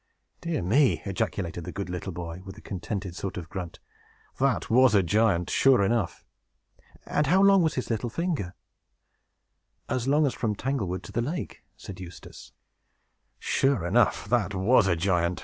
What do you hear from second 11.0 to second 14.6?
to the lake," said Eustace. "Sure enough, that